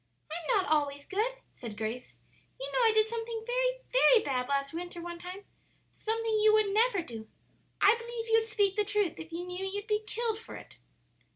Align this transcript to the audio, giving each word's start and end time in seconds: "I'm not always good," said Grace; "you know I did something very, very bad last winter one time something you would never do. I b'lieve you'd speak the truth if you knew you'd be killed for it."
"I'm 0.31 0.47
not 0.57 0.65
always 0.71 1.05
good," 1.05 1.33
said 1.53 1.77
Grace; 1.77 2.15
"you 2.59 2.71
know 2.71 2.79
I 2.85 2.91
did 2.91 3.05
something 3.05 3.43
very, 3.45 3.81
very 3.91 4.23
bad 4.25 4.49
last 4.49 4.73
winter 4.73 4.99
one 4.99 5.19
time 5.19 5.45
something 5.91 6.37
you 6.43 6.51
would 6.53 6.69
never 6.73 7.03
do. 7.03 7.27
I 7.79 7.95
b'lieve 7.99 8.29
you'd 8.33 8.47
speak 8.47 8.75
the 8.77 8.83
truth 8.83 9.19
if 9.19 9.31
you 9.31 9.45
knew 9.45 9.63
you'd 9.63 9.85
be 9.85 10.01
killed 10.07 10.39
for 10.39 10.55
it." 10.55 10.77